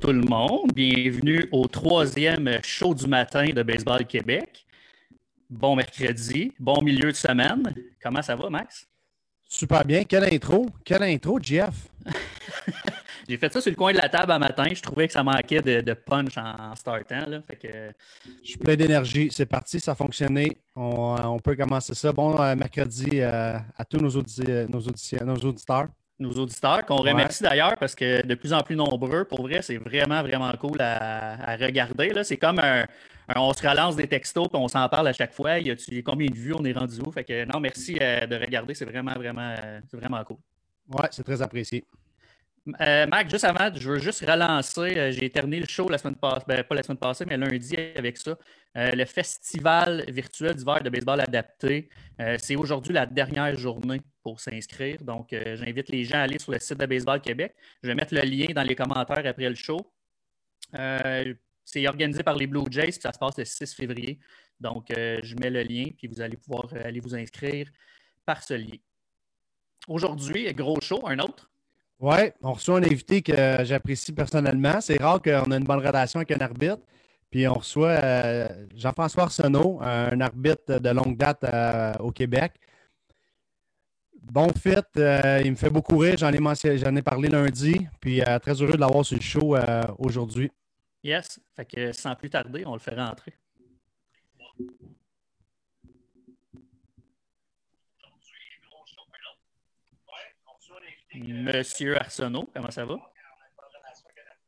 [0.00, 4.64] Tout le monde, bienvenue au troisième show du matin de Baseball Québec.
[5.50, 7.74] Bon mercredi, bon milieu de semaine.
[8.00, 8.86] Comment ça va, Max?
[9.48, 10.04] Super bien.
[10.04, 10.66] Quelle intro?
[10.84, 11.88] Quelle intro, Jeff?
[13.28, 14.68] J'ai fait ça sur le coin de la table un matin.
[14.72, 17.26] Je trouvais que ça manquait de, punch en, startant.
[17.64, 17.92] Je
[18.42, 19.30] suis plein d'énergie.
[19.32, 20.58] C'est parti, ça a fonctionné.
[20.76, 22.12] On, peut commencer ça.
[22.12, 27.76] Bon euh, mercredi euh, à tous nos, nos, nos auditeurs nos auditeurs, qu'on remercie d'ailleurs
[27.78, 32.12] parce que de plus en plus nombreux, pour vrai, c'est vraiment, vraiment cool à, regarder.
[32.24, 32.86] C'est comme un,
[33.36, 35.58] On se relance des textos et on s'en parle à chaque fois.
[35.58, 37.12] Il y a, combien de vues, on est rendu où?
[37.12, 39.54] Fait que non, merci euh, de regarder, c'est vraiment, vraiment,
[39.92, 40.38] vraiment cool.
[40.90, 41.84] Oui, c'est très apprécié.
[42.80, 44.96] Euh, Mac, juste avant, je veux juste relancer.
[44.96, 47.76] Euh, j'ai terminé le show la semaine passée, ben, pas la semaine passée, mais lundi
[47.96, 48.36] avec ça.
[48.76, 51.88] Euh, le festival virtuel d'hiver de baseball adapté.
[52.38, 54.98] c'est aujourd'hui la dernière journée pour s'inscrire.
[55.02, 57.54] Donc, j'invite les gens à aller sur le site de Baseball Québec.
[57.82, 59.78] Je vais mettre le lien dans les commentaires après le show.
[61.64, 64.18] c'est organisé par les Blue Jays, puis ça se passe le 6 février.
[64.60, 67.70] Donc, je mets le lien, puis vous allez pouvoir aller vous inscrire
[68.26, 68.78] par ce lien.
[69.86, 71.48] Aujourd'hui, gros show, un autre.
[72.00, 74.80] Oui, on reçoit un invité que j'apprécie personnellement.
[74.80, 76.78] C'est rare qu'on ait une bonne relation avec un arbitre.
[77.30, 82.52] Puis on reçoit euh, Jean-François Arsenault, un arbitre de longue date euh, au Québec.
[84.22, 86.16] Bon fit, euh, il me fait beaucoup rire.
[86.18, 87.86] J'en ai, parlé lundi.
[88.00, 89.56] Puis très heureux de l'avoir sur le show
[89.98, 90.50] aujourd'hui.
[91.02, 91.40] Yes.
[91.56, 93.34] Fait que sans plus tarder, on le fait rentrer.
[101.26, 102.96] Monsieur Arsenault, comment ça va?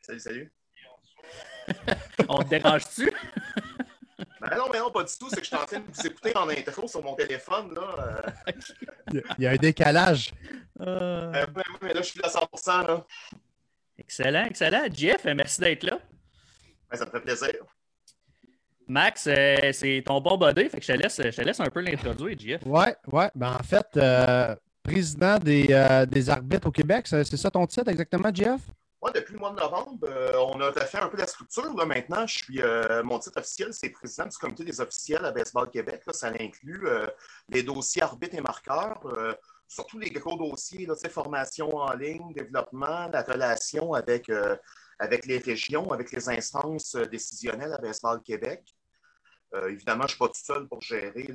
[0.01, 0.53] Salut, salut.
[2.29, 3.11] On te dérange-tu?
[4.41, 5.29] Ben non, mais non, pas du tout.
[5.29, 7.75] C'est que je suis en train de vous écouter en intro sur mon téléphone.
[7.75, 8.23] Là.
[9.13, 10.33] Il y a un décalage.
[10.81, 11.33] Euh...
[11.35, 11.47] Euh,
[11.83, 13.07] mais là, je suis à 100% là.
[13.99, 14.87] Excellent, excellent.
[14.93, 15.99] Jeff, merci d'être là.
[16.91, 17.53] Ben, ça me fait plaisir.
[18.89, 21.69] Max, euh, c'est ton bon body, fait que je te laisse, je te laisse un
[21.71, 22.63] peu l'introduire, Jeff.
[22.65, 23.31] Ouais, ouais.
[23.35, 23.87] Ben, en fait,
[24.83, 27.07] président euh, des, arbitres au Québec.
[27.07, 28.61] C'est ça ton titre exactement, Jeff?
[29.03, 31.75] Oui, depuis le mois de novembre, euh, on a fait un peu la structure.
[31.87, 35.71] Maintenant, je suis, euh, mon titre officiel, c'est président du comité des officiels à Baseball
[35.71, 36.03] Québec.
[36.13, 36.87] ça inclut
[37.49, 39.01] les dossiers arbitres et marqueurs,
[39.69, 44.31] surtout les gros dossiers, là, formation en ligne, développement, la relation avec,
[44.99, 48.63] avec les régions, avec les instances décisionnelles à Baseball Québec.
[49.67, 51.27] évidemment, je ne suis pas tout seul pour gérer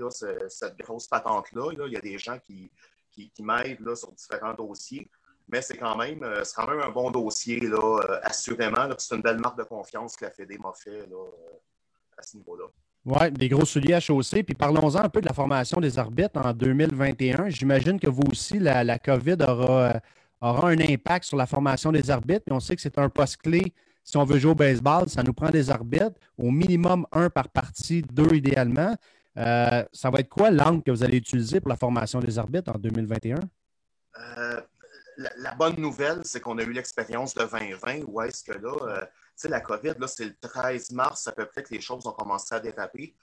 [0.50, 1.72] cette grosse patente-là.
[1.88, 2.72] Il y a des gens qui,
[3.15, 5.09] qui, m'aide sur différents dossiers.
[5.47, 8.87] Mais c'est quand, même, euh, quand même un bon dossier, là, euh, assurément.
[8.97, 12.65] C'est une belle marque de confiance que la Fédé m'a fait euh, à ce niveau-là.
[13.05, 14.41] Oui, des gros souliers à chausser.
[14.41, 17.49] Puis parlons-en un peu de la formation des arbitres en 2021.
[17.49, 20.01] J'imagine que vous aussi, la, la COVID aura,
[20.41, 22.45] aura, un impact sur la formation des arbitres.
[22.45, 23.71] Puis on sait que c'est un poste clé.
[24.03, 27.49] Si on veut jouer au baseball, ça nous prend des arbitres, au minimum un par
[27.49, 28.95] partie, deux idéalement.
[29.38, 32.72] Euh, ça va être quoi l'angle que vous allez utiliser pour la formation des arbitres
[32.73, 33.38] en 2021?
[34.18, 34.62] Euh,
[35.18, 39.01] la, bonne nouvelle, c'est qu'on a eu l'expérience de 2020 où est-ce que là, euh,
[39.01, 42.07] tu sais, la COVID, là, c'est le 13 mars à peu près que les choses
[42.07, 43.13] ont commencé à déraper.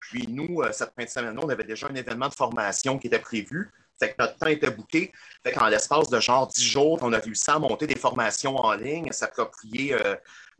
[0.00, 3.18] Puis nous, cette fin de semaine-là, on avait déjà un événement de formation qui était
[3.18, 3.70] prévu.
[4.00, 5.12] Fait que notre temps était bouqué.
[5.44, 8.72] Fait qu'en l'espace de genre 10 jours, on a réussi à monter des formations en
[8.74, 9.94] ligne, à s'approprier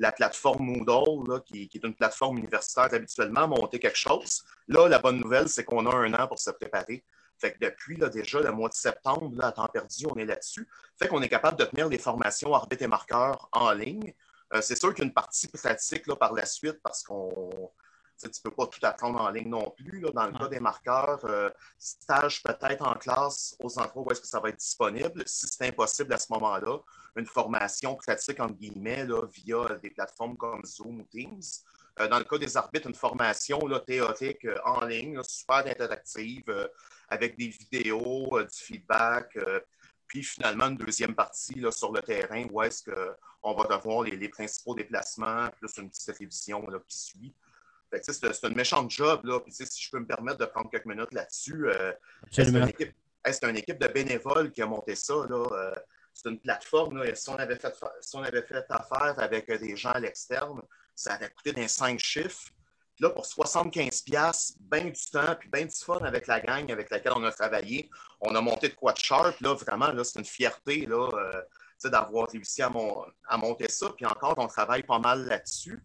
[0.01, 4.45] la plateforme Moodle, qui, est une plateforme universitaire habituellement, monter quelque chose.
[4.69, 7.05] Là, la bonne nouvelle, c'est qu'on a un an pour se préparer.
[7.39, 10.25] Fait que depuis là, déjà le mois de septembre, là, à temps perdu, on est
[10.27, 10.69] là-dessus.
[10.99, 14.13] Fait qu'on est capable de tenir des formations arbitres et marqueurs en ligne.
[14.55, 17.71] Euh, c'est sûr qu'il y a une partie pratique là, par la suite parce qu'on
[18.29, 20.01] tu ne peux pas tout apprendre en ligne non plus.
[20.01, 20.11] Là.
[20.13, 24.27] Dans le cas des marqueurs, euh, stage peut-être en classe aux endroits où est-ce que
[24.27, 25.23] ça va être disponible.
[25.27, 26.79] Si c'est impossible à ce moment-là,
[27.17, 31.43] une formation pratique, entre guillemets, là, via des plateformes comme Zoom ou Teams.
[31.99, 36.45] Euh, dans le cas des arbitres, une formation là, théorique euh, en ligne, super interactive,
[37.09, 39.37] avec des vidéos, du feedback
[40.07, 44.17] puis finalement une deuxième partie là, sur le terrain où est-ce qu'on va devoir les,
[44.17, 47.35] les, principaux déplacements, plus une petite révision là, qui suit.
[48.03, 49.21] C'est un méchant job.
[49.25, 49.41] Là.
[49.41, 51.93] Puis, si je peux me permettre de prendre quelques minutes là-dessus, euh,
[52.31, 55.15] c'est une, une, équipe de bénévoles qui a monté ça.
[55.15, 55.73] Euh,
[56.13, 56.99] c'est une plateforme.
[56.99, 57.15] Là.
[57.15, 60.63] Si, on avait fait, si on avait fait affaire avec des gens à l'externe,
[60.95, 62.51] ça aurait coûté d'un 5 chiffres.
[62.95, 66.91] Puis là, pour 75$, bien du temps, puis bien du fun avec la gang avec
[66.91, 67.89] laquelle on a travaillé,
[68.21, 69.41] on a monté de quoi de sharp.
[69.41, 72.71] Là, vraiment, là, c'est une fierté là, euh, d'avoir réussi à,
[73.29, 73.91] à, monter ça.
[73.97, 75.83] Puis encore, on travaille pas mal là-dessus.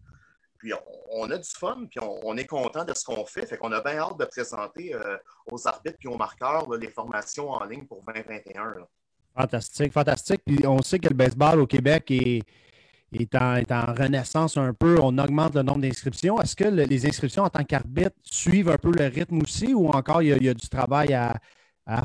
[0.58, 0.74] Puis
[1.12, 3.46] on, a du fun, puis on, est content de ce qu'on fait.
[3.46, 5.18] Fait qu'on a bien hâte de présenter euh,
[5.52, 8.76] aux arbitres et aux marqueurs les formations en ligne pour 2021.
[9.38, 10.42] Fantastique, fantastique.
[10.46, 12.42] Puis on sait que le baseball au Québec est,
[13.12, 14.98] est en, est en, renaissance un peu.
[15.02, 16.40] On augmente le nombre d'inscriptions.
[16.42, 20.22] Est-ce que les inscriptions en tant qu'arbitre suivent un peu le rythme aussi ou encore
[20.22, 21.40] il y a, du travail à,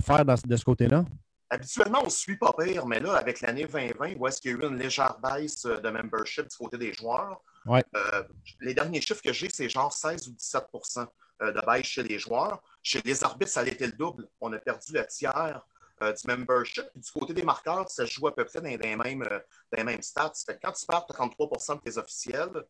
[0.02, 1.04] faire de ce côté-là?
[1.52, 4.54] Habituellement, on ne suit pas pire, mais là, avec l'année 2020, où est-ce qu'il y
[4.54, 8.22] a eu une légère baisse de membership du côté des joueurs, euh,
[8.60, 11.06] les derniers chiffres que j'ai, c'est genre 16 ou 17%
[11.42, 12.62] euh, de baisse chez les joueurs.
[12.82, 14.28] Chez les arbitres, ça a été le double.
[14.40, 15.66] On a perdu le tiers
[16.02, 16.86] euh, du membership.
[16.94, 19.28] du côté des marqueurs, ça joue à peu près dans les mêmes,
[19.76, 20.32] mêmes stats.
[20.62, 22.64] quand tu perds 33 de tes officiels,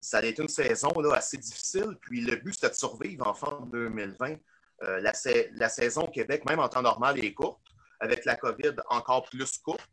[0.00, 1.96] ça a été une saison assez difficile.
[2.00, 4.36] Puis le but, c'était de survivre en fin 2020.
[4.82, 5.12] La,
[5.52, 7.60] la, saison au Québec, même en temps normal, est courte.
[7.98, 9.88] Avec la COVID, encore plus courte.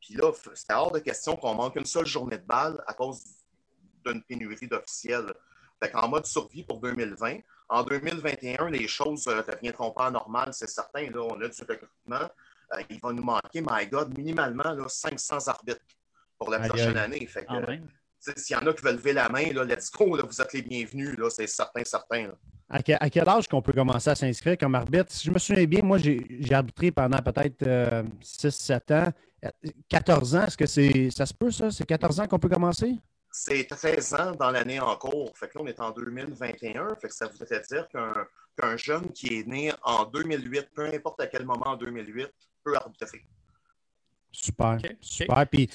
[0.00, 3.22] Puis là, c'était hors de question qu'on manque une seule journée de balle à cause
[4.04, 5.32] d'une pénurie d'officiels.
[5.82, 7.38] Fait qu'en mode survie pour 2020.
[7.68, 11.10] En 2021, les choses ne euh, reviendront pas normales, c'est certain.
[11.10, 12.30] Là, on a du recrutement.
[12.74, 15.80] Euh, il va nous manquer, my God, minimalement là, 500 arbitres
[16.38, 17.26] pour la prochaine année.
[17.26, 20.40] Fait que, s'il y en a qui veulent lever la main, là, let's go, vous
[20.40, 22.30] êtes les bienvenus, c'est certain, certain.
[22.68, 25.12] À, quel âge qu'on peut commencer à s'inscrire comme arbitre?
[25.12, 27.64] Si je me souviens bien, moi, j'ai arbitré pendant peut-être
[28.20, 29.12] 6-7 euh, ans.
[29.88, 31.70] 14 ans, est-ce que c'est ça se peut, ça?
[31.70, 32.96] C'est 14 ans qu'on peut commencer?
[33.30, 35.36] C'est 13 ans dans l'année en cours.
[35.36, 36.96] Fait que là, on est en 2021.
[37.00, 41.26] Fait que ça voudrait dire qu'un jeune qui est né en 2008, peu importe à
[41.26, 42.28] quel moment en 2008,
[42.64, 43.26] peut arbitrer.
[44.32, 44.78] Super.
[45.00, 45.46] Super.
[45.48, 45.70] Puis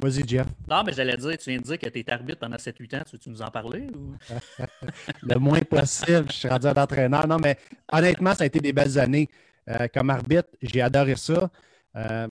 [0.00, 0.46] Vas-y, Jeff.
[0.68, 3.02] Non, mais j'allais dire, tu viens de dire que tu es arbitre pendant 7-8 ans.
[3.04, 3.88] Tu veux -tu nous en parler?
[3.94, 4.14] Ou...
[5.22, 6.26] le moins possible.
[6.30, 7.26] Je suis rendu un entraîneur.
[7.26, 7.58] Non, mais
[7.92, 9.28] honnêtement, ça a été des belles années.
[9.68, 11.50] Euh, comme arbitre, j'ai adoré ça.
[11.96, 12.28] Euh,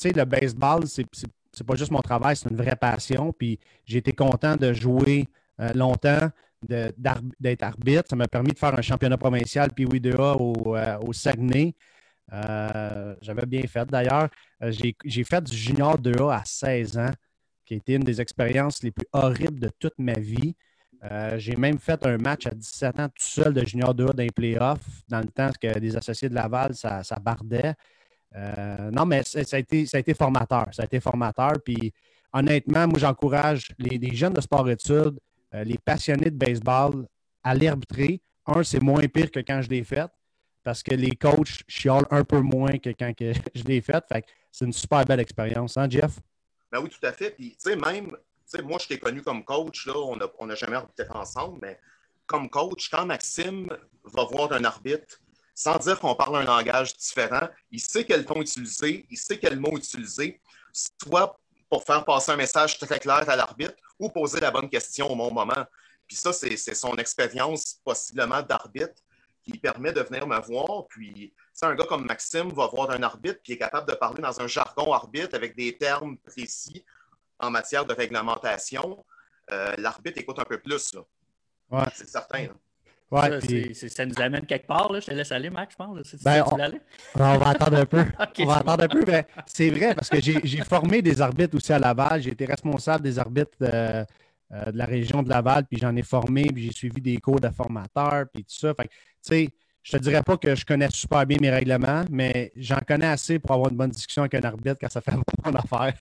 [0.00, 3.32] sais, le baseball, c'est pas juste mon travail, c'est une vraie passion.
[3.32, 5.26] Puis j'ai été content de jouer
[5.60, 6.30] euh, longtemps,
[6.62, 8.04] d'être arbitre.
[8.10, 10.76] Ça m'a permis de faire un championnat provincial puis oui 2A au,
[11.06, 11.74] au Saguenay.
[12.32, 13.86] Euh, j'avais bien fait.
[13.88, 14.28] D'ailleurs,
[14.62, 14.70] euh,
[15.04, 17.12] j'ai fait du junior 2A à 16 ans,
[17.64, 20.54] qui a été une des expériences les plus horribles de toute ma vie.
[21.10, 24.22] Euh, j'ai même fait un match à 17 ans tout seul de junior 2A dans
[24.22, 27.74] les playoffs, dans le temps que des associés de Laval, ça, bardait.
[28.34, 30.66] Non, mais ça a, été, ça a été formateur.
[30.72, 31.54] Ça a été formateur.
[31.64, 31.92] Puis
[32.32, 35.18] honnêtement, moi, j'encourage les, jeunes de sport-études,
[35.52, 37.06] les passionnés de baseball
[37.42, 38.20] à l'arbitrer.
[38.46, 40.10] Un, c'est moins pire que quand je l'ai fait
[40.62, 44.04] parce que les coachs chiolent un peu moins que quand que je l'ai fait.
[44.50, 46.18] C'est une super belle expérience, hein, Jeff?
[46.70, 47.30] Ben oui, tout à fait.
[47.30, 48.16] Puis, tu sais, même,
[48.64, 51.78] moi, je t'ai connu comme coach, là, on n'a jamais arbitré ensemble, mais
[52.26, 53.68] comme coach, quand Maxime
[54.04, 55.20] va voir un arbitre,
[55.60, 59.60] sans dire qu'on parle un langage différent, il sait quel ton utiliser, il sait quel
[59.60, 60.40] mot utiliser,
[60.72, 65.10] soit pour faire passer un message très clair à l'arbitre ou poser la bonne question
[65.10, 65.66] au bon moment.
[66.06, 69.02] Puis ça, c'est son expérience possiblement d'arbitre
[69.42, 70.86] qui permet de venir me voir.
[70.88, 74.40] Puis, un gars comme Maxime va voir un arbitre qui est capable de parler dans
[74.40, 76.86] un jargon arbitre avec des termes précis
[77.38, 79.04] en matière de réglementation.
[79.50, 80.96] Euh, l'arbitre écoute un peu plus.
[81.68, 81.84] Ouais.
[81.94, 82.48] C'est certain.
[83.10, 84.92] Ouais, ça, nous amène quelque part.
[84.92, 85.00] Là.
[85.00, 86.16] Je te laisse aller, Max, je pense.
[86.22, 86.54] Ben, on,
[87.20, 88.04] on, va attendre un peu.
[88.38, 89.04] on va attendre un peu.
[89.04, 92.22] Mais c'est vrai, parce que j'ai formé des arbitres aussi à Laval.
[92.22, 94.04] J'ai été responsable des arbitres euh,
[94.52, 97.40] euh, de la région de Laval, puis j'en ai formé, puis j'ai suivi des cours
[97.40, 98.74] de formateur, puis tout ça.
[98.74, 99.48] Fait tu sais,
[99.82, 103.40] je te dirais pas que je connais super bien mes règlements, mais j'en connais assez
[103.40, 105.94] pour avoir une bonne discussion avec un arbitre quand ça fait un bon affaire.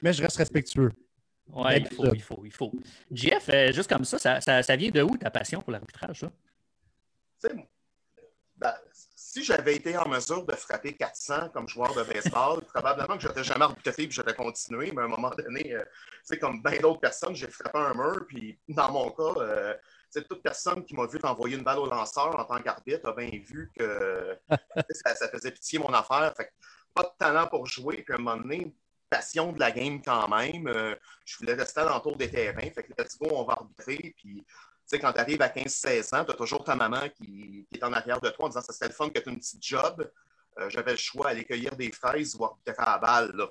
[0.00, 0.90] mais je reste respectueux.
[1.52, 2.72] Oui, il faut, il faut, il faut.
[3.10, 7.48] Jeff, euh, juste comme ça, ça, ça, vient de où ta passion pour l'arbitrage, ça?
[8.56, 8.74] Ben,
[9.14, 13.28] si j'avais été en mesure de frapper 400 comme joueur de baseball, probablement que je
[13.28, 14.92] n'aurais jamais arbitré et j'aurais continué.
[14.92, 18.24] Mais à un moment donné, euh, comme bien d'autres personnes, j'ai frappé un mur.
[18.28, 19.74] Puis dans mon cas, euh,
[20.28, 23.30] toute personne qui m'a vu t'envoyer une balle au lanceur en tant qu'arbitre a bien
[23.30, 24.38] vu que
[24.90, 26.32] ça, faisait pitié mon affaire.
[26.36, 26.52] Fait
[26.94, 28.02] pas de talent pour jouer.
[28.02, 28.74] Puis à un moment donné,
[29.12, 30.66] passion de la game quand même.
[30.66, 32.70] Euh, je voulais rester à l'entour des terrains.
[32.74, 34.14] Fait que let's go, on va arbitrer.
[34.16, 34.44] Puis
[34.92, 37.92] sais, quand tu arrives à 15-16 ans, tu as toujours ta maman qui, est en
[37.92, 40.10] arrière de toi en disant ça serait le fun que tu aies une petite job.
[40.58, 43.48] Euh, j'avais le choix d'aller cueillir des fraises ou faire à la balle.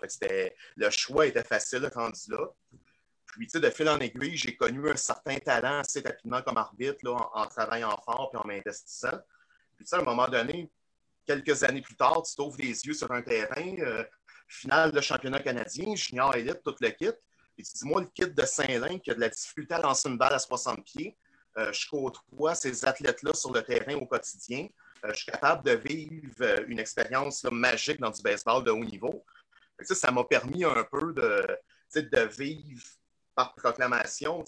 [0.76, 2.48] le choix était facile rendu là.
[3.26, 7.30] Puis, de fil en aiguille, j'ai connu un certain talent assez rapidement comme arbitre là,
[7.34, 9.18] en, travaillant fort et en m'investissant.
[9.78, 10.70] Puis, à un moment donné,
[11.26, 14.04] quelques années plus tard, tu t'ouvres les yeux sur un terrain, euh,
[14.52, 17.06] finale de championnat canadien, junior élite, tout le kit.
[17.58, 20.10] Et tu dis, moi, le kit de Saint-Lin qui a de la difficulté à lancer
[20.10, 21.18] une balle à 60 pieds,
[21.58, 24.68] euh, je côtoie ces athlètes-là sur le terrain au quotidien.
[25.06, 28.84] Euh, je suis capable de vivre euh, une expérience magique dans du baseball de haut
[28.84, 29.26] niveau.
[29.84, 32.84] Ça m'a permis un peu de, de vivre
[33.34, 34.44] par proclamation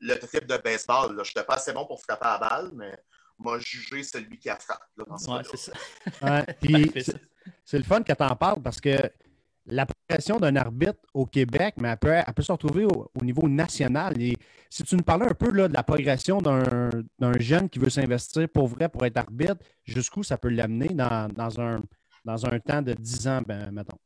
[0.00, 1.12] le trip de baseball.
[1.22, 2.96] Je n'étais pas assez bon pour frapper à la balle, mais
[3.38, 4.84] m'a jugé celui qui a frappé.
[4.96, 5.72] Ouais, c'est ça.
[7.64, 8.98] c'est le fun que tu en parles parce que
[9.66, 14.20] la progression d'un arbitre au Québec, mais elle peut, se retrouver au, niveau national.
[14.20, 14.36] Et
[14.70, 18.68] si tu nous parlais un peu de la progression d'un jeune qui veut s'investir pour
[18.68, 21.80] vrai pour être arbitre, jusqu'où ça peut l'amener dans, un,
[22.60, 23.98] temps de 10 ans, ben, mettons?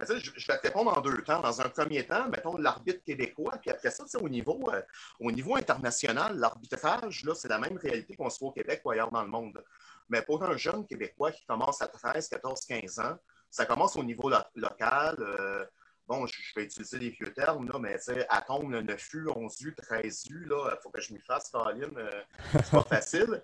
[0.00, 1.40] je, vais te répondre en deux temps.
[1.40, 4.80] Dans un premier temps, mettons l'arbitre québécois, puis après ça, au niveau, euh,
[5.20, 9.10] au niveau international, l'arbitrage, c'est la même réalité qu'on se voit au Québec ou ailleurs
[9.10, 9.62] dans le monde.
[10.08, 13.16] Mais pour un jeune Québécois qui commence à 13, 14, 15 ans,
[13.50, 15.16] ça commence au niveau local.
[15.20, 15.64] Euh,
[16.06, 17.98] bon, je, vais utiliser les vieux termes, là, mais
[18.46, 22.22] tombe le 9U, 11U, 13U, il faut que je m'y fasse, Caroline, euh,
[22.52, 23.42] c'est pas facile.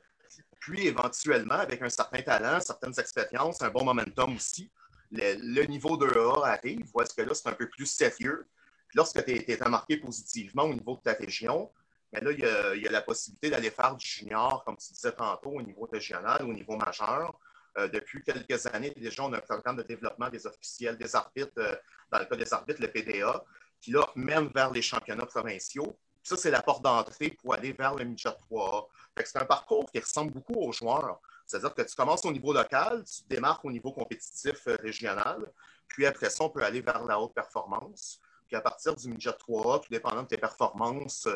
[0.61, 4.71] Puis éventuellement, avec un certain talent, certaines expériences, un bon momentum aussi,
[5.11, 8.47] le, niveau 2A arrive, où est-ce que là, c'est un peu plus sérieux.
[8.88, 11.71] Puis lorsque tu es, marqué positivement au niveau de ta région,
[12.14, 15.50] mais là, il y, a, la possibilité d'aller faire du junior, comme tu disais tantôt,
[15.50, 17.38] au niveau régional, au niveau majeur.
[17.76, 21.52] Euh, depuis quelques années, déjà, on a un programme de développement des officiels, des arbitres,
[21.59, 21.75] euh,
[22.12, 23.44] dans le cas des arbitres, le PDA,
[23.80, 25.99] qui là mène vers les championnats provinciaux.
[26.23, 28.87] ça, c'est la porte d'entrée pour aller vers le midget 3A.
[29.25, 31.21] C'est un parcours qui ressemble beaucoup aux joueurs.
[31.47, 35.52] C'est-à-dire que tu commences au niveau local, tu démarques au niveau compétitif euh, régional,
[35.88, 38.21] puis après ça, on peut aller vers la haute performance.
[38.47, 41.26] Puis à partir du midget 3A, tout dépendant de tes performances,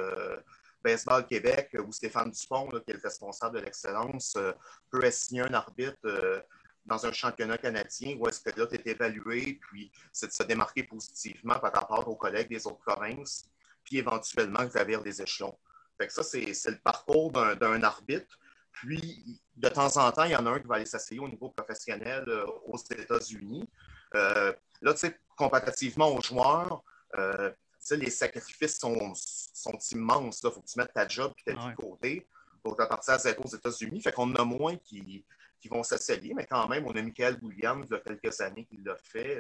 [0.83, 4.53] Baseball Québec, où Stéphane Dupont, qui est le responsable de l'excellence, euh,
[4.91, 6.45] peut assigner un arbitre
[6.85, 10.43] dans un championnat canadien où est-ce que là, tu es évalué, puis c'est de se
[10.43, 13.45] démarquer positivement par rapport aux collègues des autres provinces,
[13.85, 15.57] puis éventuellement gravir des échelons.
[15.99, 18.39] Fait que ça, c'est le parcours d'un arbitre.
[18.73, 21.29] Puis, de temps en temps, il y en a un qui va aller s'asseoir au
[21.29, 23.69] niveau professionnel euh, aux États-Unis.
[24.15, 26.85] Euh, là, tu sais, comparativement aux joueurs,
[27.17, 27.51] euh,
[27.97, 29.13] les sacrifices sont,
[29.93, 30.41] immenses.
[30.43, 32.27] Il faut que tu mettes ta job et ta vie de côté
[32.63, 34.01] pour partir à zéro aux États-Unis.
[34.01, 35.25] Fait qu'on a moins qui,
[35.71, 38.79] vont s'asseoir, mais quand même, on a Michael Williams, il y a quelques années, qui
[38.79, 39.39] l'a fait.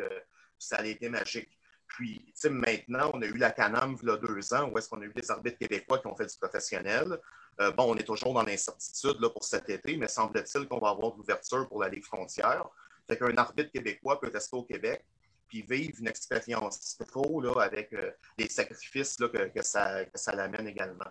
[0.58, 1.58] ça a été magique.
[1.88, 4.78] Puis, tu sais, maintenant, on a eu la Canam, il y a deux ans, où
[4.78, 7.18] est-ce qu'on a eu des arbitres québécois qui ont fait du professionnel.
[7.60, 11.16] Euh, bon, on est toujours dans l'incertitude pour cet été, mais semble-t-il qu'on va avoir
[11.16, 12.68] l'ouverture pour la Ligue frontière.
[13.06, 15.04] Fait qu'un arbitre québécois peut rester au Québec
[15.48, 20.66] puis vivre une expérience pro là, avec euh, les sacrifices là, que, ça, ça l'amène
[20.66, 21.10] également.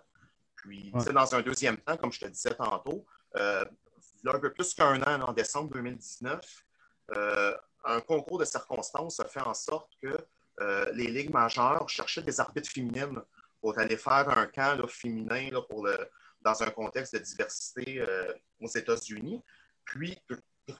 [0.56, 3.66] Puis, dans un deuxième temps, comme je te disais tantôt, euh,
[4.26, 6.42] un peu plus qu'un an, en décembre 2019,
[7.86, 10.18] un concours de circonstances a fait en sorte que
[10.94, 13.22] les ligues majeures cherchaient des arbitres féminines
[13.62, 15.98] pour aller faire un camp féminin là, pour le,
[16.42, 19.42] dans un contexte de diversité euh, aux États-Unis.
[19.84, 20.18] Puis,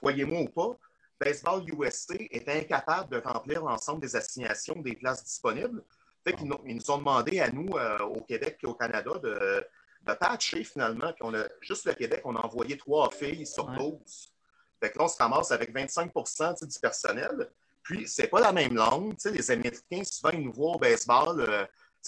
[0.00, 0.78] croyez-moi ou pas,
[1.20, 5.82] Baseball USA est incapable de remplir l'ensemble des assignations des places disponibles.
[6.24, 9.12] Fait qu'ils nous, ils nous ont demandé à nous, euh, au Québec et au Canada,
[9.22, 9.64] de,
[10.02, 11.12] de patcher finalement.
[11.12, 14.32] Puis on a, juste le Québec, on a envoyé trois filles sur 12.
[14.80, 17.50] Fait que là, on se ramasse avec 25% du personnel.
[17.82, 19.14] Puis, c'est pas la même langue.
[19.24, 21.64] les Américains, souvent, ils nous voient au baseball euh,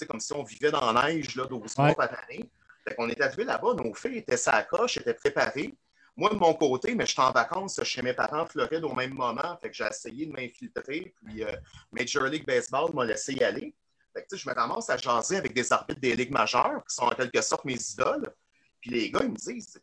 [0.07, 2.49] comme si on vivait dans la neige là, 12 mois par année.
[2.97, 5.75] On est arrivé là-bas, nos filles étaient sa coche, étaient préparées.
[6.15, 9.13] Moi, de mon côté, mais j'étais en vacances chez mes parents en Floride au même
[9.13, 9.57] moment.
[9.61, 11.13] Fait que j'ai essayé de m'infiltrer.
[11.25, 11.51] Puis euh,
[11.91, 13.73] Major League Baseball m'a laissé y aller.
[14.13, 17.05] Fait que, je me commence à jaser avec des arbitres des ligues majeures, qui sont
[17.05, 18.33] en quelque sorte mes idoles.
[18.81, 19.79] Puis les gars, ils me disent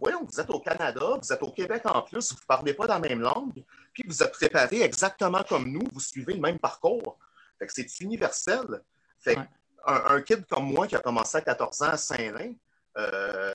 [0.00, 2.86] Voyons, vous êtes au Canada, vous êtes au Québec en plus, vous ne parlez pas
[2.86, 3.62] la même langue,
[3.92, 7.18] puis vous êtes préparés exactement comme nous, vous suivez le même parcours.
[7.58, 8.82] Fait que c'est universel.
[9.18, 9.38] Fait
[9.84, 12.52] un, kid comme moi qui a commencé à 14 ans à Saint-Lin,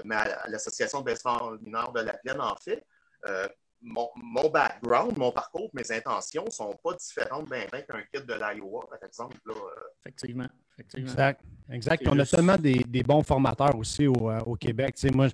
[0.05, 2.85] mais à, l'Association de baseball mineur de la Plaine, en fait,
[3.27, 3.47] euh,
[3.81, 4.09] mon,
[4.51, 8.87] background, mon parcours, mes intentions ne sont pas différentes ben, ben, qu'un kid de l'Iowa,
[8.89, 9.37] par exemple.
[9.49, 9.53] Euh.
[10.01, 10.47] Effectivement.
[10.95, 11.41] Exact.
[11.71, 12.07] exact.
[12.07, 14.95] On a seulement des, bons formateurs aussi au, au Québec.
[14.95, 15.27] Tu sais, moi,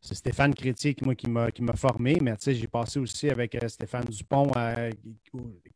[0.00, 1.28] c'est Stéphane Crétier qui, moi, qui
[1.62, 4.90] m'a formé, mais j'ai passé aussi avec euh, Stéphane Dupont euh,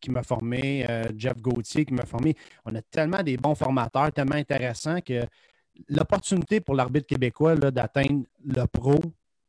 [0.00, 2.34] qui m'a formé, euh, Jeff Gauthier qui m'a formé.
[2.64, 5.20] On a tellement des bons formateurs, tellement intéressants que
[5.88, 9.00] l'opportunité pour l'arbitre québécois d'atteindre le pro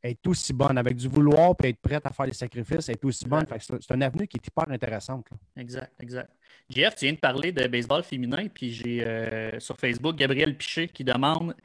[0.03, 0.77] est aussi bonne.
[0.77, 3.45] Avec du vouloir et être prêt à faire des sacrifices, est aussi bonne.
[3.59, 5.27] C'est un avenue qui est hyper intéressante.
[5.57, 6.31] Exact, exact.
[6.69, 11.03] Jeff, tu viens de parler de baseball féminin, puis j'ai sur Facebook Gabriel Piché qui
[11.03, 11.55] demande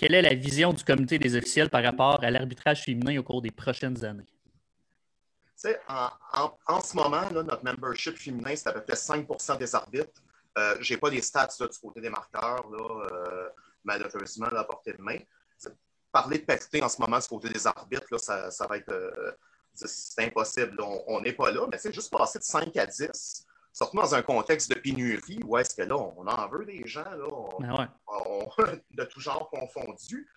[0.00, 3.42] quelle est la vision du comité des officiels par rapport à l'arbitrage féminin au cours
[3.42, 4.24] des prochaines années?
[5.88, 10.22] En, en, ce moment, notre membership féminin, c'est à peu près 5% des arbitres.
[10.56, 13.48] Euh, je n'ai pas les stats du côté des marqueurs, là, euh,
[13.84, 15.18] malheureusement, à portée de main.
[16.12, 18.90] Parler de parité en ce moment du côté des arbitres, là, ça, ça, va être.
[18.90, 19.32] Euh,
[19.72, 20.76] c'est impossible.
[21.06, 24.22] On n'est pas là, mais c'est juste passer de 5 à 10 surtout dans un
[24.22, 27.28] contexte de pénurie où est-ce que là, on en veut des gens, là,
[27.60, 27.88] ben
[28.90, 30.28] de tout genre confondu.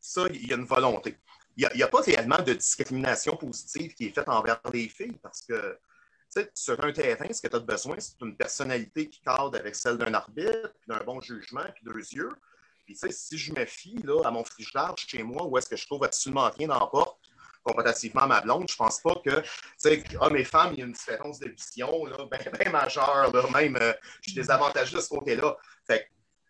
[0.00, 1.16] ça, il y a une volonté.
[1.56, 5.42] Il n'y a, pas réellement de discrimination positive qui est faite envers les filles parce
[5.42, 5.78] que
[6.54, 9.98] sur un terrain, ce que tu as besoin, c'est une personnalité qui cadre avec celle
[9.98, 12.30] d'un arbitre, puis d'un bon jugement, puis deux yeux.
[12.94, 16.50] Si je me fie à mon frigidaire chez moi, où est-ce que je trouve absolument
[16.50, 16.90] rien dans
[17.62, 19.42] comparativement à ma blonde, je pense pas que,
[20.20, 22.04] hommes et femmes, il y a une différence de vision,
[22.58, 23.92] bien majeure, là, même, euh,
[24.22, 25.56] je suis désavantagé de ce côté-là.
[25.86, 26.08] Fait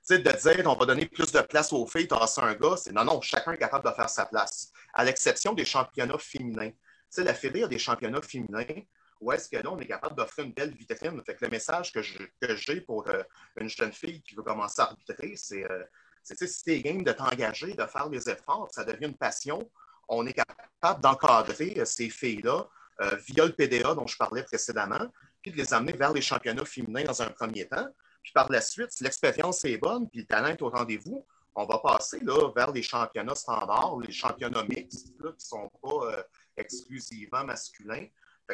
[0.08, 3.04] de dire on va donner plus de place aux filles, as un gars, c'est non,
[3.04, 4.72] non, chacun est capable de faire sa place.
[4.92, 6.70] À l'exception des championnats féminins.
[6.70, 6.76] Tu
[7.10, 8.82] sais, la Fédé a des championnats féminins
[9.20, 11.22] où est-ce que là, on est capable d'offrir une belle vitrine.
[11.24, 13.22] Fait que le message que j'ai pour euh,
[13.56, 15.84] une jeune fille qui veut commencer à arbitrer, c'est euh,
[16.22, 19.68] si tu es game de t'engager, de faire des efforts, ça devient une passion
[20.10, 22.68] on est capable d'encadrer euh, ces filles-là
[23.00, 25.06] euh, via le PDA dont je parlais précédemment,
[25.40, 27.88] puis de les amener vers les championnats féminins dans un premier temps.
[28.22, 31.24] Puis par la suite, si l'expérience est bonne, puis le talent est au rendez-vous,
[31.54, 36.12] on va passer là, vers les championnats standards, les championnats mixtes, qui ne sont pas
[36.12, 36.22] euh,
[36.56, 38.06] exclusivement masculins.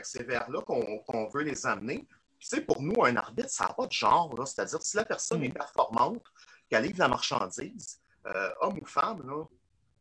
[0.03, 2.07] c'est vers là qu'on veut les amener.
[2.39, 4.35] Puis, pour nous, un arbitre, ça n'a pas de genre.
[4.47, 6.23] C'est-à-dire, si la personne est performante,
[6.69, 8.01] qu'elle livre la marchandise,
[8.61, 9.45] homme ou femme, là,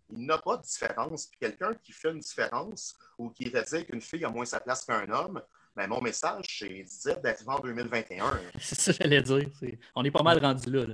[0.09, 1.29] il n'a pas de différence.
[1.39, 4.85] quelqu'un qui fait une différence ou qui va dire qu'une fille a moins sa place
[4.85, 5.41] qu'un homme,
[5.75, 8.39] ben, mon message, c'est d'être en 2021.
[8.59, 9.49] C'est ça que j'allais dire.
[9.93, 10.85] On est pas mal rendu là.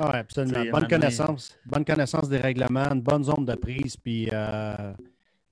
[0.00, 0.70] Oui, absolument.
[0.70, 1.56] Bonne connaissance.
[1.64, 4.92] Bonne connaissance des règlements, une bonne zone de prise, puis euh,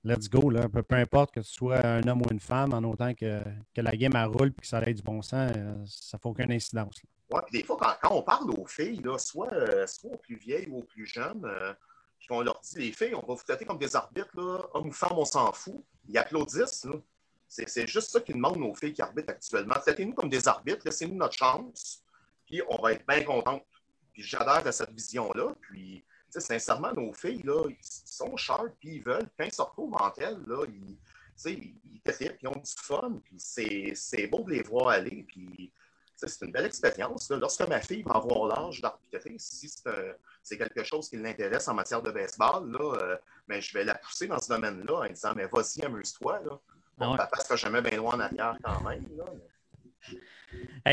[0.03, 0.51] let's go.
[0.51, 0.69] Là.
[0.69, 3.41] Peu, importe que ce soit un homme ou une femme, en autant que,
[3.73, 6.29] que la game roule et que ça ait du bon sens, euh, ça ne fait
[6.29, 7.01] aucune incidence.
[7.29, 10.67] Oui, des fois, quand, on parle aux filles, là, soit, euh, soit aux plus vieilles
[10.69, 11.45] ou aux plus jeunes,
[12.19, 14.63] puis on leur dit, les filles, on va vous traiter comme des arbitres, là.
[14.73, 15.83] hommes ou femmes, on s'en fout.
[16.07, 16.87] Ils applaudissent.
[17.47, 19.75] C'est juste ça qu'ils demandent nos filles qui arbitrent actuellement.
[19.75, 22.03] Traitez-nous comme des arbitres, laissez-nous notre chance,
[22.45, 23.65] puis on va être bien contents.
[24.11, 25.55] Puis j'adhère à cette vision-là.
[25.61, 29.29] Puis, sincèrement, nos filles, là, ils sont sharp, puis ils veulent.
[29.37, 30.97] Quand ils se retrouvent en elles, là, ils,
[31.45, 31.75] ils
[32.41, 35.23] ils ont du fun, puis c'est beau de les voir aller.
[35.27, 35.71] Puis,
[36.17, 37.29] c'est une belle expérience.
[37.29, 39.69] Lorsque ma fille va avoir l'âge d'arbitrer, si
[40.41, 43.95] c'est quelque chose qui l'intéresse en matière de baseball, là, euh, ben, je vais la
[43.95, 46.41] pousser dans ce domaine-là en disant Mais vas-y, amuse-toi.
[46.97, 49.05] Bon, ah Papa sera jamais bien loin en arrière quand même.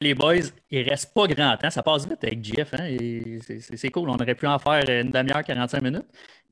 [0.02, 1.70] les boys, il reste pas grand temps.
[1.70, 2.74] Ça passe vite avec Jeff.
[2.74, 2.96] Hein?
[3.58, 4.10] C'est cool.
[4.10, 6.06] On aurait pu en faire une demi-heure, 45 minutes.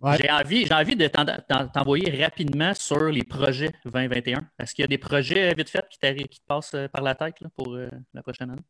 [0.04, 4.48] J'ai envie, envie de t'envoyer rapidement sur les projets 2021.
[4.58, 7.14] Est-ce qu'il y a des projets vite fait qui, qui te passent euh, par la
[7.14, 8.64] tête pour euh, la prochaine année?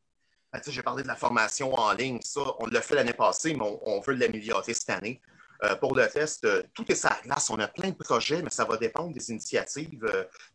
[0.53, 2.19] Ben, j'ai parlé de la formation en ligne.
[2.23, 5.23] Ça, on l'a fait l'année passée, mais on, veut l'améliorer cette année.
[5.65, 7.49] Euh, pour le test, tout est à glace.
[7.49, 10.05] On a plein de projets, mais ça va dépendre des initiatives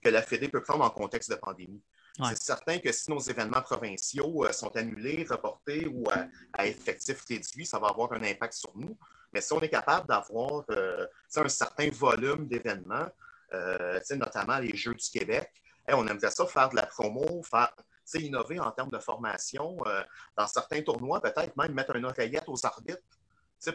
[0.03, 1.81] que la Fédé peut prendre en contexte de pandémie.
[2.29, 7.65] C'est certain que si nos événements provinciaux sont annulés, reportés ou à, à effectif réduit,
[7.65, 8.97] ça va avoir un impact sur nous.
[9.33, 13.07] Mais si on est capable d'avoir euh, un certain volume d'événements,
[13.53, 15.51] euh, notamment les Jeux du Québec,
[15.89, 17.73] on aimerait ça faire de la promo, faire
[18.15, 19.77] innover en termes de formation.
[19.85, 20.03] Euh,
[20.37, 23.01] dans certains tournois, peut-être même mettre un oreillette aux arbitres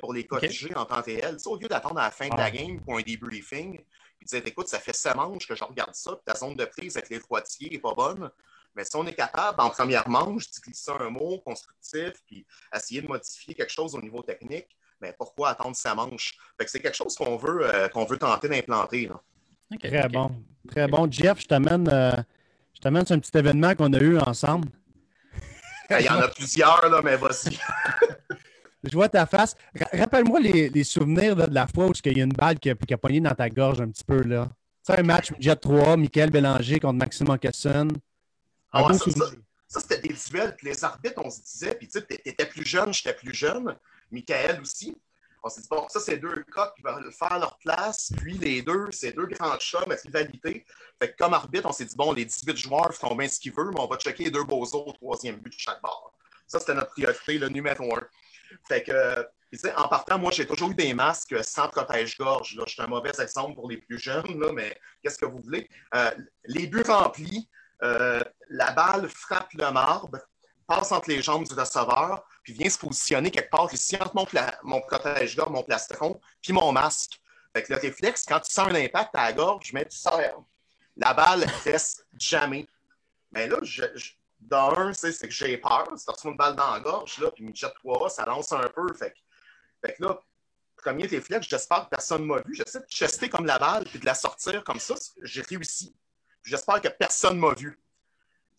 [0.01, 1.37] pour les corriger en temps réel.
[1.45, 3.79] au lieu d'attendre à la fin de la game pour un debriefing,
[4.19, 6.65] puis dire écoute, ça fait sept manches que je regarde ça, puis ta zone de
[6.65, 8.31] prise avec les froitiers n'est pas bonne.
[8.75, 13.09] Mais si on est capable, en première manche, d'utiliser un mot constructif, puis essayer de
[13.09, 14.69] modifier quelque chose au niveau technique,
[15.03, 16.39] mais pourquoi attendre sa manche?
[16.67, 19.11] c'est quelque chose qu'on veut, euh, qu'on veut tenter d'implanter.
[19.83, 20.31] Très bon.
[20.71, 21.11] Très bon.
[21.11, 22.13] Jeff, je t'amène, euh,
[22.73, 24.69] je t'amène sur un petit événement qu'on a eu ensemble.
[25.91, 27.59] Il y en a plusieurs, là, mais vas-y.
[28.85, 29.57] je vois ta face.
[29.93, 32.95] Rappelle-moi les, souvenirs de la fois où il y a une balle qui a, qui
[32.95, 34.23] a pogné dans ta gorge un petit peu.
[34.23, 34.49] là.
[34.83, 37.89] C'est un match Jet 3, Michael Bélanger contre Maxime Ockesson.
[38.73, 38.89] Ah
[39.73, 40.55] ça, c'était des duels.
[40.57, 43.75] Puis les arbitres, on se disait, puis tu étais plus jeune, j'étais plus jeune.
[44.13, 44.97] Michael aussi.
[45.45, 48.13] On s'est dit, bon, ça, c'est deux cas qui vont faire leur place.
[48.17, 50.65] Puis les deux, c'est deux grands chums à rivalité.
[51.01, 53.53] Fait que comme arbitre, on s'est dit, bon, les 18 joueurs font bien ce qu'ils
[53.53, 56.13] veulent, mais on va checker les deux beaux au troisième but de chaque barre.
[56.47, 58.03] Ça, c'était notre priorité, le numéro un.
[58.69, 59.27] Fait que,
[59.77, 62.57] en partant, moi, j'ai toujours eu des masques sans protège-gorge.
[62.61, 65.69] Je suis un mauvais exemple pour les plus jeunes, là, mais qu'est-ce que vous voulez?
[65.95, 66.11] Euh,
[66.45, 67.49] les buts remplis,
[67.83, 70.19] euh, la balle frappe le marbre,
[70.73, 74.15] entre les jambes du receveur, puis vient se positionner quelque part ici entre
[74.63, 77.21] mon, protège-gorge, mon plastron, puis mon masque.
[77.55, 80.41] Fait que le réflexe, quand tu sens un impact à la gorge, mais tu serres.
[80.97, 82.67] La balle reste jamais.
[83.31, 83.85] Mais là, je,
[84.41, 85.89] dans un, c'est que j'ai peur.
[85.97, 88.69] Si tu une balle dans la gorge, là, puis me jette 3 ça lance un
[88.69, 88.93] peu.
[88.95, 89.19] Fait que,
[89.87, 90.21] fait que là,
[90.77, 92.55] premier réflexe, j'espère que personne ne m'a vu.
[92.55, 94.95] J'essaie de chester comme la balle, puis de la sortir comme ça.
[95.23, 95.95] J'ai réussi.
[96.43, 97.79] J'espère que personne ne m'a vu.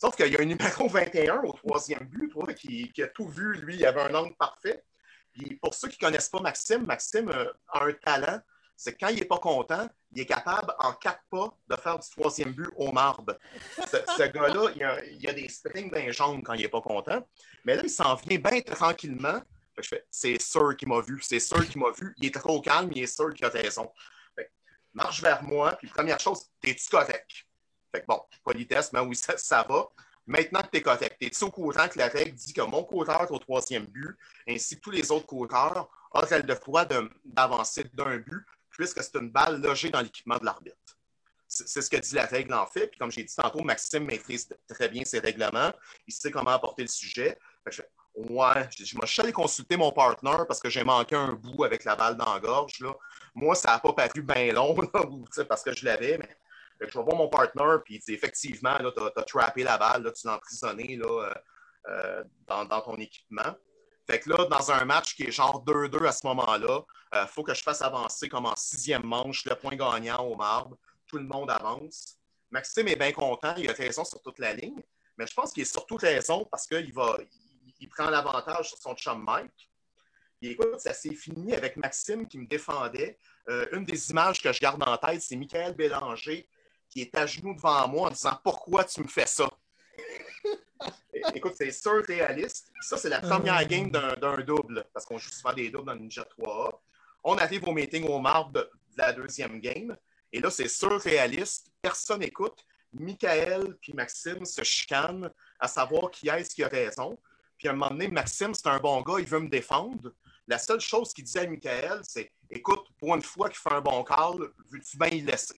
[0.04, 3.78] Sauf qu'il y a un numéro 21 au troisième but, qui, a tout vu, lui,
[3.78, 4.84] il avait un angle parfait.
[5.62, 7.32] Pour ceux qui ne connaissent pas Maxime, Maxime
[7.70, 8.42] a un talent,
[8.76, 12.10] c'est quand il n'est pas content, il est capable, en quatre pas, de faire du
[12.10, 13.38] troisième but au marbre.
[13.78, 14.72] Ce, gars-là,
[15.06, 17.26] il, a, des springs d'un jambes quand il n'est pas content.
[17.64, 19.42] Mais là, il s'en vient bien tranquillement.
[20.12, 21.22] C'est sûr qu'il m'a vu.
[21.22, 22.14] C'est sûr qu'il m'a vu.
[22.18, 23.90] Il est trop calme, il est sûr qu'il a raison.
[24.94, 27.46] marche vers moi, puis première chose, t'es-tu correct?
[27.94, 29.88] Fait que bon, politesse, mais oui, ça, va.
[30.26, 33.30] Maintenant que tu es correct, es-tu au courant que la règle dit que mon coureur
[33.32, 38.46] au troisième but, ainsi que tous les autres coureurs, auraient le droit d'avancer d'un but
[38.70, 40.78] puisque c'est une balle logée dans l'équipement de l'arbitre?
[41.48, 42.88] C'est ce que dit la règle en fait.
[42.88, 45.72] Puis comme j'ai dit tantôt, Maxime maîtrise très bien ses règlements.
[46.08, 47.38] Il sait comment apporter le sujet.
[47.68, 47.84] Je,
[48.16, 51.84] ouais, je, je, suis allé consulter mon partner parce que j'ai manqué un bout avec
[51.84, 52.80] la balle dans la gorge.
[52.80, 52.96] Là.
[53.36, 54.76] Moi, ça n'a pas paru bien long
[55.48, 56.36] parce que je l'avais, mais
[56.90, 60.36] je vais voir mon partner, puis effectivement, tu as, trappé la balle, là, tu l'as
[60.36, 61.34] emprisonné là, euh,
[61.90, 63.56] euh, dans, dans, ton équipement.
[64.06, 66.82] Fait que là, dans un match qui est genre 2-2 à ce moment-là,
[67.14, 70.36] il euh, faut que je fasse avancer comme en sixième manche, le point gagnant au
[70.36, 70.78] marbre.
[71.08, 72.18] Tout le monde avance.
[72.52, 74.82] Maxime est bien content, il a raison sur toute la ligne,
[75.18, 77.18] mais je pense qu'il a surtout raison parce qu'il va,
[77.80, 79.72] il, prend l'avantage sur son chum Mike.
[80.42, 83.18] Et écoute, ça s'est fini avec Maxime qui me défendait.
[83.72, 86.48] Une des images que je garde en tête, c'est Michael Bélanger
[86.94, 89.50] qui est à genoux devant moi en disant Pourquoi tu me fais ça?
[91.34, 92.72] Écoute, c'est surréaliste.
[92.82, 93.66] Ça, c'est la première ah.
[93.66, 96.72] game d'un double, parce qu'on joue souvent des doubles dans Ninja 3A.
[97.24, 99.98] On arrive au meeting au marbre de, la deuxième game,
[100.32, 101.72] et là, c'est surréaliste.
[101.82, 102.64] Personne n'écoute.
[102.92, 107.18] Michael puis Maxime se chicanent à savoir qui est-ce qui a raison.
[107.58, 110.14] Puis à un moment donné, Maxime, c'est un bon gars, il veut me défendre.
[110.48, 113.82] La seule chose qu'il disait à Michael, c'est Écoute, pour une fois qu'il fait un
[113.82, 115.56] bon call, veux-tu bien y laisser?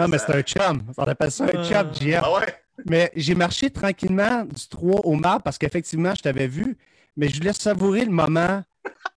[0.00, 0.82] Non, mais c'est un chum.
[0.96, 2.20] On appelle ça un chum, GF.
[2.22, 2.54] Ah ouais?
[2.86, 6.76] Mais j'ai marché tranquillement du 3 au map parce qu'effectivement, je t'avais vu.
[7.16, 8.62] Mais je voulais savourer le moment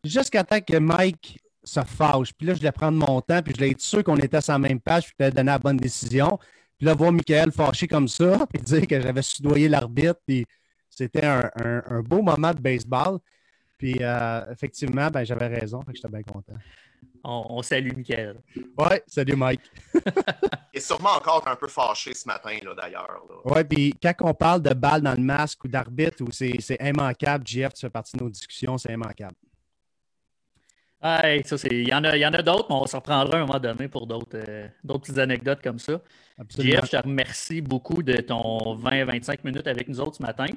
[0.03, 2.33] jusqu'à temps que Mike se fâche.
[2.33, 4.53] Puis là, je voulais prendre mon temps, puis je voulais être sûr qu'on était sur
[4.53, 6.37] la même page, puis je donner la bonne décision.
[6.77, 10.45] Puis là, voir Michael fâché comme ça, puis dire que j'avais soudoyé l'arbitre, puis
[10.89, 13.19] c'était un, beau moment de baseball.
[13.77, 16.53] Puis euh, effectivement, ben, j'avais raison, fait que j'étais bien content.
[17.23, 18.41] On, salue Michael.
[18.77, 19.61] Ouais, salut Mike.
[20.73, 23.23] Il est sûrement encore un peu fâché ce matin, d'ailleurs.
[23.45, 27.45] Oui, puis quand on parle de balles dans le masque ou d'arbitre, ou c'est immanquable,
[27.47, 29.35] Jeff, tu fais partie de nos discussions, c'est immanquable.
[31.01, 31.27] ça,
[31.71, 33.59] il y en a, y en a d'autres, mais on se reprendra à un moment
[33.59, 36.01] donné pour d'autres euh, petites anecdotes comme ça.
[36.57, 40.47] Jeff, je te remercie beaucoup de ton 20-25 minutes avec nous autres ce matin.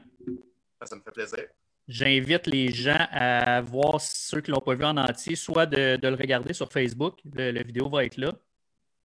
[0.82, 1.46] Ça me fait plaisir.
[1.88, 5.96] J'invite les gens à voir ceux qui ne l'ont pas vu en entier, soit de,
[6.02, 8.32] le regarder sur Facebook, la vidéo va être là.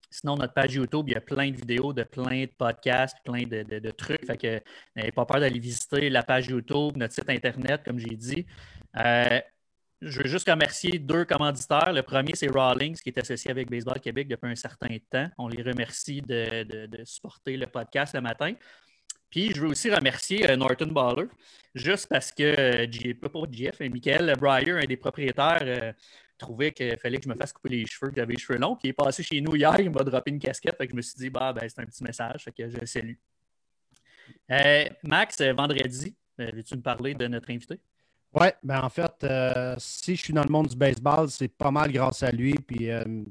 [0.10, 3.44] Sinon, notre page YouTube, il y a plein de vidéos, de plein de podcasts, plein
[3.44, 4.26] de, trucs.
[4.26, 4.62] Fait que
[4.96, 8.46] n'ayez pas peur d'aller visiter la page YouTube, notre site Internet, comme j'ai dit.
[8.98, 9.39] Euh,
[10.02, 11.94] je veux juste remercier deux commanditaires.
[11.94, 15.30] Le premier, c'est Rawlings, qui est associé avec Baseball Québec depuis un certain temps.
[15.38, 18.54] On les remercie de, de supporter le podcast le matin.
[19.32, 21.28] Puis je veux aussi remercier euh, Norton Baller,
[21.74, 25.94] juste parce que, euh, pas pour Jeff, mais Michael Breyer, un des propriétaires, euh,
[26.38, 28.76] trouvait qu'il fallait que je me fasse couper les cheveux, que j'avais les cheveux longs.
[28.76, 30.76] Puis il est passé chez nous hier, il m'a droppé une casquette.
[30.78, 32.86] Fait que je me suis dit, bah, ben, c'est un petit message, fait que je
[32.86, 33.13] salue.
[35.04, 37.80] Max, vendredi, veux-tu me parler de notre invité?
[38.34, 39.26] Oui, ben en fait,
[39.78, 42.54] si je suis dans le monde du baseball, c'est pas mal grâce à lui.
[42.54, 42.89] Puis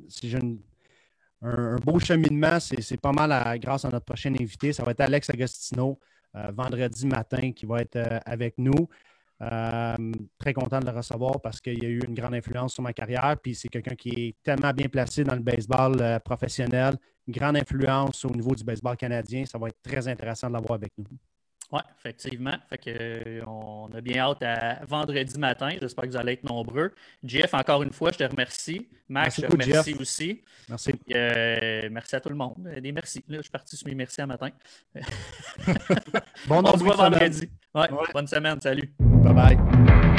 [0.09, 0.61] si j'ai une
[1.42, 2.59] un, beau cheminement.
[2.61, 4.72] C'est pas mal grâce à notre prochain invité.
[4.72, 5.98] Ça va être Alex Agostino,
[6.37, 8.88] euh, vendredi matin, qui va être euh, avec nous.
[9.42, 12.92] Euh, très content de le recevoir parce qu'il a eu une grande influence sur ma
[12.92, 13.37] carrière.
[13.42, 18.22] Puis c'est quelqu'un qui est tellement bien placé dans le baseball professionnel, une grande influence
[18.26, 19.46] au niveau du baseball canadien.
[19.46, 21.07] Ça va être très intéressant de l'avoir avec nous.
[21.72, 22.54] Oui, effectivement.
[22.68, 25.70] Fait que, euh, on a bien hâte à vendredi matin.
[25.80, 26.92] J'espère que vous allez être nombreux.
[27.22, 28.88] Jeff, encore une fois, je te remercie.
[29.09, 30.42] Max, je te remercie aussi.
[30.68, 30.92] Merci.
[31.14, 32.56] Euh, merci à tout le monde.
[32.80, 33.24] Des merci.
[33.28, 34.50] Là, je suis parti sur mes merci à matin.
[36.46, 37.48] bon on se voit vendredi.
[37.74, 38.61] Ouais, Bonne semaine.
[38.61, 38.92] Salut.
[38.98, 40.10] Bye bye.